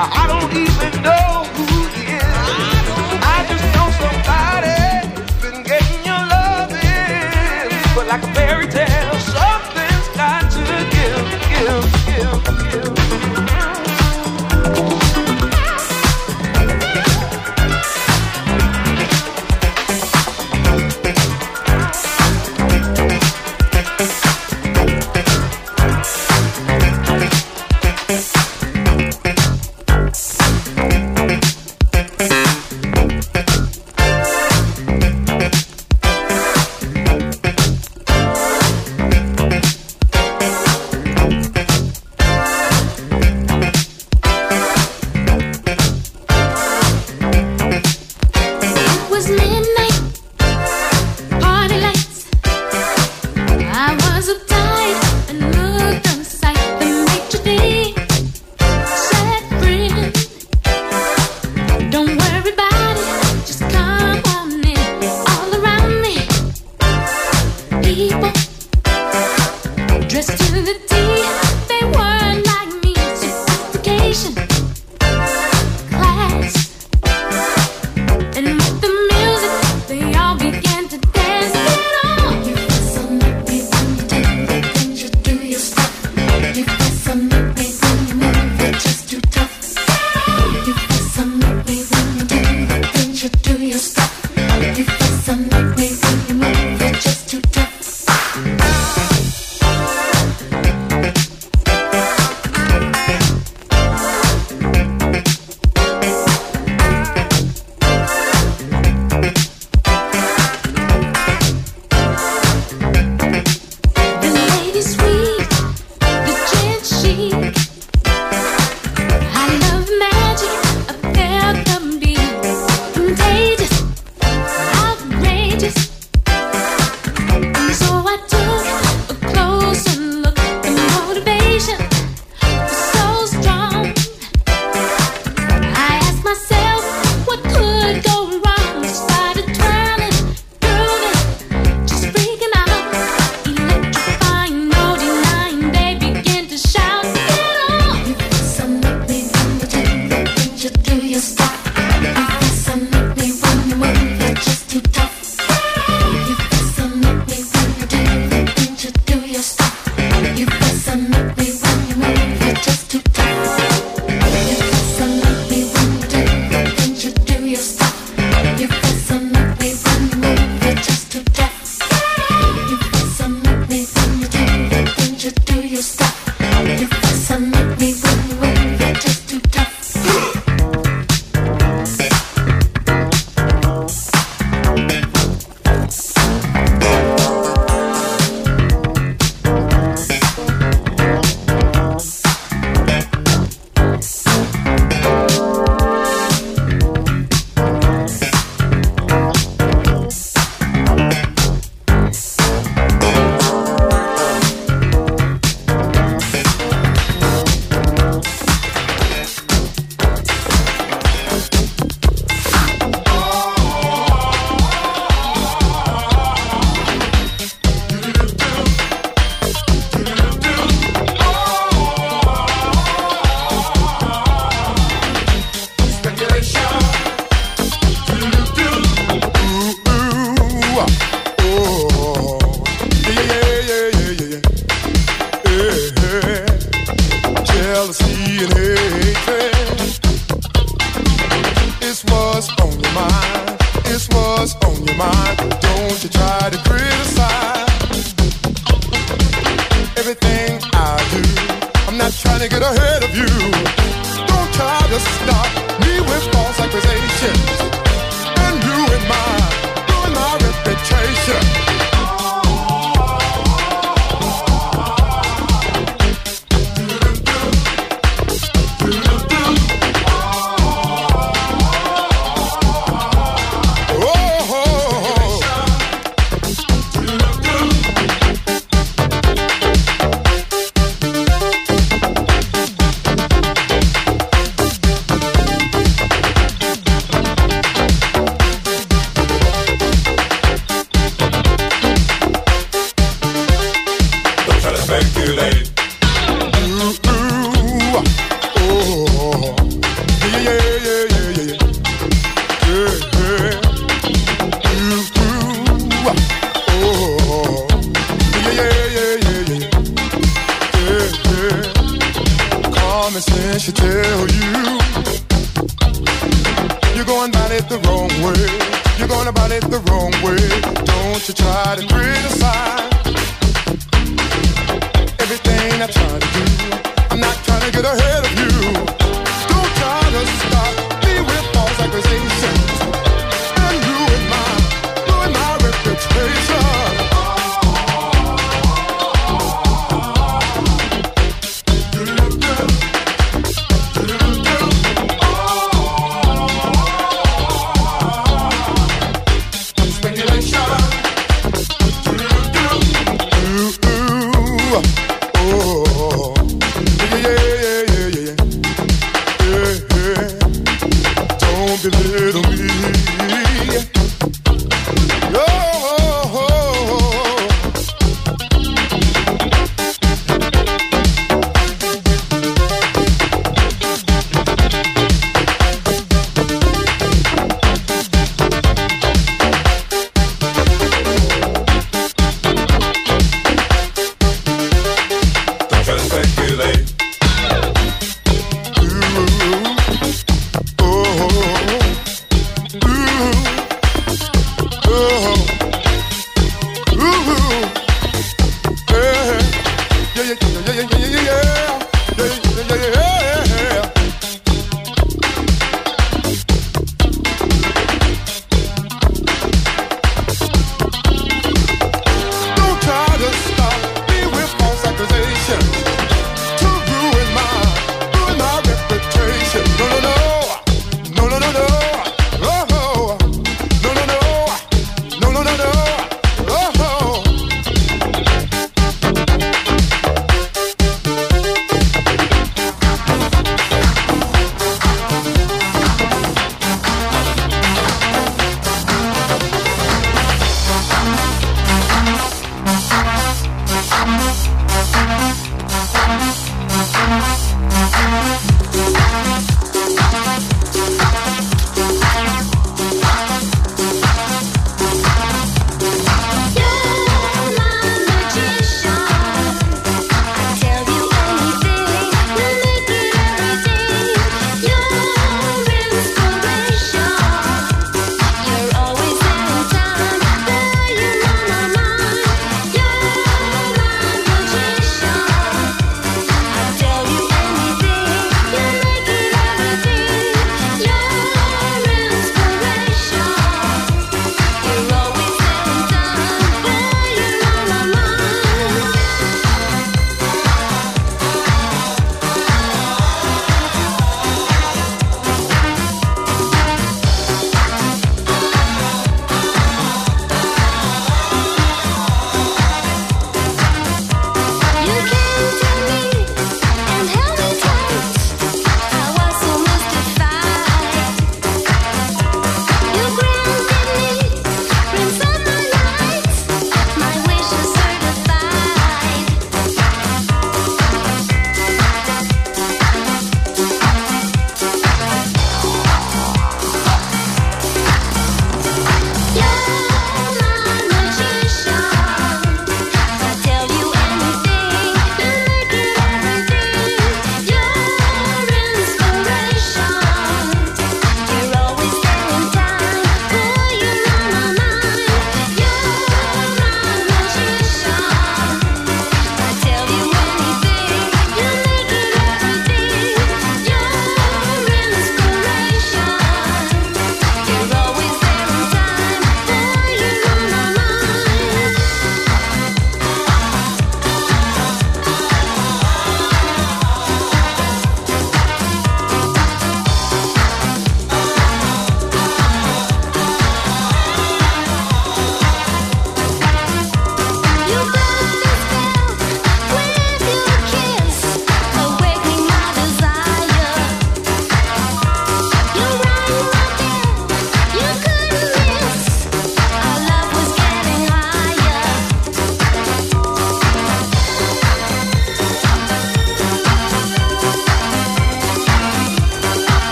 I 0.00 0.28
don't 0.28 0.52
even 0.56 1.02
know. 1.02 1.37
Just 70.18 70.30
to 70.30 70.62
the 70.62 70.74
teeth. 70.88 71.07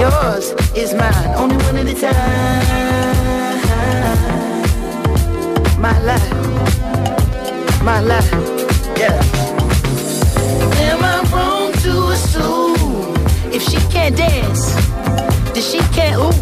Yours, 0.00 0.52
is 0.74 0.94
mine. 0.94 1.30
Only 1.36 1.56
one 1.66 1.76
at 1.76 1.86
a 1.86 1.94
time. 1.94 2.80
My 5.78 5.96
life. 6.00 6.36
My 7.82 8.00
life. 8.00 8.32
Yeah. 8.96 9.20
Am 10.88 11.00
I 11.04 11.16
wrong 11.32 11.72
to 11.84 11.92
assume 12.14 13.14
if 13.52 13.62
she 13.62 13.78
can't 13.94 14.16
dance, 14.16 14.62
then 15.52 15.62
she 15.70 15.80
can't 15.96 16.16
ooh? 16.24 16.32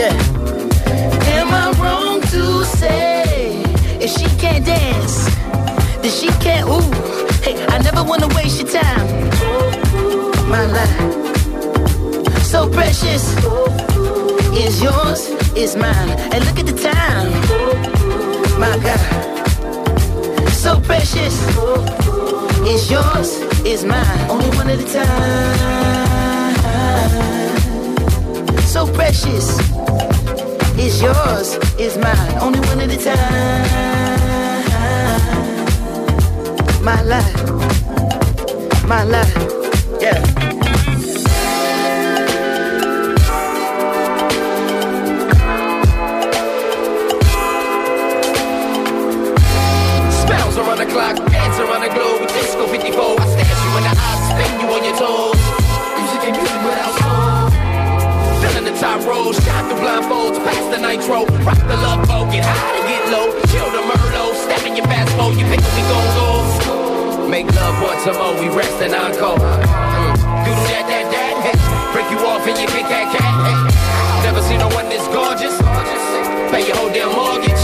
Yeah. 0.00 0.16
Am 1.36 1.48
I 1.52 1.66
wrong 1.80 2.20
to 2.32 2.64
say 2.64 3.62
if 4.00 4.10
she 4.16 4.26
can't 4.38 4.64
dance, 4.64 5.16
then 6.02 6.12
she 6.18 6.28
can't 6.44 6.68
ooh? 6.68 6.88
Hey, 7.42 7.56
I 7.66 7.78
never 7.78 8.02
wanna 8.04 8.28
waste 8.36 8.60
your 8.60 8.70
time. 8.80 9.06
My 10.48 10.64
life, 10.66 11.37
so 12.48 12.66
precious, 12.70 13.36
is 14.56 14.80
yours, 14.82 15.28
is 15.54 15.76
mine. 15.76 16.10
And 16.32 16.42
look 16.46 16.58
at 16.58 16.64
the 16.64 16.72
time, 16.72 17.30
my 18.58 18.78
God, 18.78 20.48
so 20.48 20.80
precious. 20.80 21.36
It's 22.70 22.90
yours, 22.90 23.36
it's 23.66 23.84
mine, 23.84 24.30
only 24.30 24.48
one 24.56 24.70
at 24.70 24.80
a 24.80 24.84
time. 24.90 25.58
So 28.62 28.86
precious. 28.94 29.58
Is 30.78 31.02
yours, 31.02 31.58
is 31.78 31.98
mine, 31.98 32.38
only 32.40 32.60
one 32.60 32.80
at 32.80 32.90
a 32.90 32.96
time. 32.96 33.64
My 36.82 37.02
life, 37.02 37.44
my 38.86 39.02
life, 39.04 39.36
yeah. 40.00 40.27
Chill 63.08 63.70
the 63.72 63.80
Merlot, 63.88 64.36
step 64.36 64.66
in 64.68 64.76
your 64.76 64.84
fast 64.84 65.16
mode, 65.16 65.36
you 65.40 65.46
pick 65.48 65.60
we 65.72 65.82
gon' 65.88 66.08
go. 66.12 67.28
Make 67.28 67.48
love 67.56 67.76
once 67.80 68.04
a 68.04 68.12
more, 68.12 68.36
we 68.36 68.48
rest 68.52 68.76
and 68.84 68.94
encore. 68.94 69.40
Mm. 69.40 70.16
Doodle 70.44 70.66
that, 70.68 70.84
that, 70.88 71.04
that, 71.08 71.34
hey. 71.44 71.56
break 71.92 72.08
you 72.12 72.20
off 72.28 72.44
in 72.44 72.56
your 72.60 72.68
big 72.72 72.84
cat 72.84 73.08
cat. 73.12 73.32
Hey. 73.48 73.56
Never 74.24 74.42
seen 74.44 74.60
no 74.60 74.68
one 74.76 74.88
this 74.88 75.04
gorgeous. 75.08 75.56
Pay 76.52 76.68
your 76.68 76.76
whole 76.76 76.92
damn 76.92 77.12
mortgage. 77.12 77.62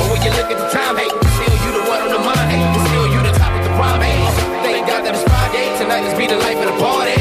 But 0.00 0.06
when 0.08 0.20
you 0.24 0.32
look 0.32 0.48
at 0.48 0.56
the 0.56 0.68
time, 0.72 0.96
hey, 0.96 1.12
still 1.12 1.56
you 1.64 1.70
the 1.76 1.84
one 1.84 2.00
on 2.00 2.10
the 2.12 2.22
mind, 2.24 2.48
hey, 2.48 2.64
still 2.88 3.08
you 3.12 3.20
the 3.20 3.36
top 3.36 3.52
of 3.52 3.64
the 3.64 3.72
prime, 3.76 4.00
hey. 4.00 4.16
Thank 4.64 4.88
God 4.88 5.04
that 5.04 5.12
it's 5.12 5.24
Friday, 5.28 5.76
tonight 5.76 6.08
let's 6.08 6.16
be 6.16 6.26
the 6.28 6.40
life 6.40 6.56
of 6.60 6.72
the 6.72 6.78
party. 6.80 7.20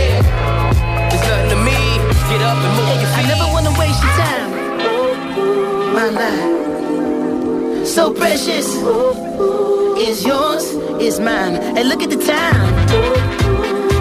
It's 1.12 1.24
nothing 1.28 1.52
to 1.52 1.60
me, 1.60 1.80
get 2.32 2.40
up 2.44 2.56
and 2.56 2.72
move 2.76 2.88
I 2.88 3.24
never 3.28 3.48
wanna 3.52 3.76
waste 3.76 4.00
your 4.00 4.16
time. 4.16 4.50
My 5.96 6.08
life, 6.10 6.83
so 7.86 8.14
precious. 8.14 8.68
Is 9.98 10.26
yours, 10.26 10.66
is 11.02 11.20
mine. 11.20 11.56
And 11.56 11.88
look 11.90 12.02
at 12.02 12.10
the 12.10 12.18
time. 12.18 12.74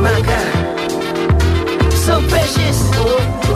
My 0.02 0.20
God, 0.22 1.92
so 1.92 2.20
precious. 2.28 3.51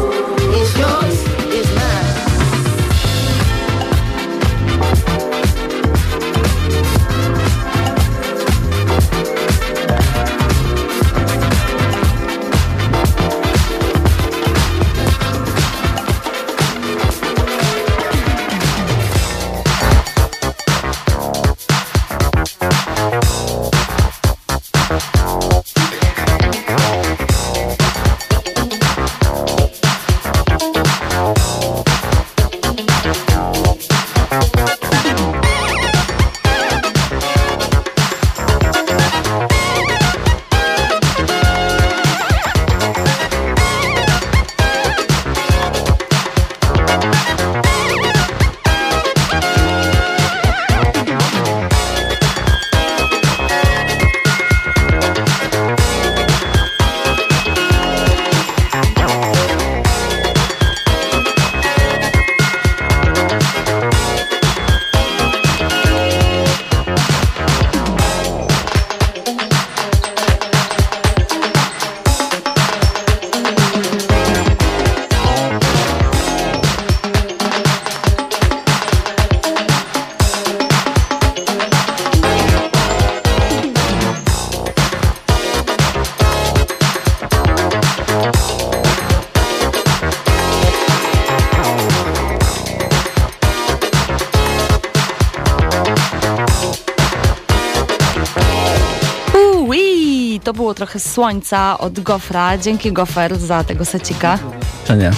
To 100.46 100.52
było 100.52 100.74
trochę 100.74 101.00
słońca 101.00 101.78
od 101.78 102.00
Gofra. 102.00 102.58
Dzięki 102.58 102.92
Gofer 102.92 103.38
za 103.38 103.64
tego 103.64 103.84
secika. 103.84 104.38
Czy 104.84 104.96
nie? 104.96 105.10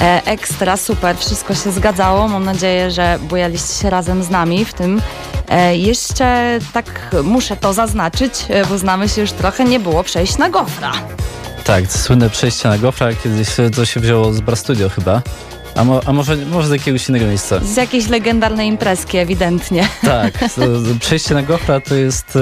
E, 0.00 0.22
ekstra, 0.24 0.76
super, 0.76 1.16
wszystko 1.16 1.54
się 1.54 1.72
zgadzało. 1.72 2.28
Mam 2.28 2.44
nadzieję, 2.44 2.90
że 2.90 3.18
bujaliście 3.28 3.82
się 3.82 3.90
razem 3.90 4.22
z 4.22 4.30
nami 4.30 4.64
w 4.64 4.72
tym. 4.74 5.02
E, 5.48 5.76
jeszcze 5.76 6.58
tak 6.72 7.16
muszę 7.24 7.56
to 7.56 7.72
zaznaczyć, 7.72 8.32
e, 8.48 8.66
bo 8.66 8.78
znamy 8.78 9.08
się 9.08 9.20
już 9.20 9.32
trochę, 9.32 9.64
nie 9.64 9.80
było 9.80 10.04
przejść 10.04 10.38
na 10.38 10.50
Gofra. 10.50 10.92
Tak, 11.64 11.92
słynne 11.92 12.30
przejście 12.30 12.68
na 12.68 12.78
Gofra, 12.78 13.14
kiedyś 13.14 13.48
to 13.76 13.84
się 13.84 14.00
wzięło 14.00 14.32
z 14.32 14.40
Bar 14.40 14.56
Studio 14.56 14.88
chyba. 14.88 15.22
A, 15.74 15.84
mo, 15.84 16.00
a 16.06 16.12
może, 16.12 16.36
może 16.36 16.68
z 16.68 16.70
jakiegoś 16.70 17.08
innego 17.08 17.26
miejsca. 17.26 17.60
Z 17.60 17.76
jakiejś 17.76 18.08
legendarnej 18.08 18.68
imprezki 18.68 19.18
ewidentnie. 19.18 19.88
Tak, 20.02 20.32
przejście 21.00 21.34
na 21.34 21.42
Gofra 21.42 21.80
to 21.80 21.94
jest 21.94 22.36
e, 22.36 22.40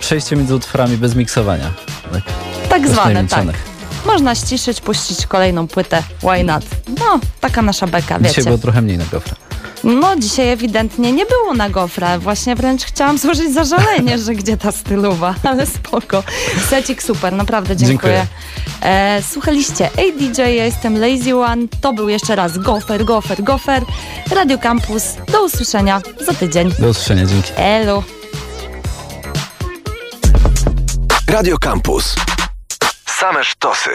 przejście 0.00 0.36
między 0.36 0.54
utworami 0.54 0.96
bez 0.96 1.14
miksowania. 1.14 1.70
Tak, 2.12 2.22
Tak 2.68 2.88
zwane, 2.88 3.26
tak. 3.26 3.46
Można 4.06 4.34
ściszyć, 4.34 4.80
puścić 4.80 5.26
kolejną 5.26 5.68
płytę. 5.68 6.02
Why 6.22 6.44
not? 6.44 6.64
No, 7.00 7.20
taka 7.40 7.62
nasza 7.62 7.86
beka, 7.86 8.18
Dzisiaj 8.18 8.28
wiecie. 8.30 8.42
było 8.44 8.58
trochę 8.58 8.82
mniej 8.82 8.98
na 8.98 9.04
Gofra. 9.12 9.36
No, 9.84 10.16
dzisiaj 10.16 10.48
ewidentnie 10.48 11.12
nie 11.12 11.26
było 11.26 11.54
na 11.54 11.70
gofrę. 11.70 12.18
Właśnie 12.18 12.56
wręcz 12.56 12.82
chciałam 12.84 13.18
złożyć 13.28 13.52
zażalenie, 13.54 14.18
że 14.18 14.34
gdzie 14.34 14.56
ta 14.56 14.72
stylowa, 14.72 15.34
ale 15.50 15.66
spoko. 15.66 16.22
Secik 16.68 17.02
super, 17.02 17.32
naprawdę 17.32 17.76
dziękuję. 17.76 18.26
E, 18.82 19.22
słuchaliście 19.30 19.86
ADJ, 19.86 20.40
ja 20.40 20.64
jestem 20.64 21.00
Lazy 21.00 21.36
One. 21.36 21.62
To 21.80 21.92
był 21.92 22.08
jeszcze 22.08 22.36
raz 22.36 22.58
Gofer, 22.58 23.04
Gofer, 23.04 23.42
Gofer. 23.42 23.82
Radio 24.30 24.58
Campus. 24.58 25.02
Do 25.32 25.44
usłyszenia 25.44 26.02
za 26.26 26.34
tydzień. 26.34 26.72
Do 26.78 26.88
usłyszenia, 26.88 27.26
dzięki. 27.26 27.52
Elo. 27.56 28.02
Radio 31.28 31.58
Campus. 31.58 32.14
Same 33.06 33.44
sztosy. 33.44 33.90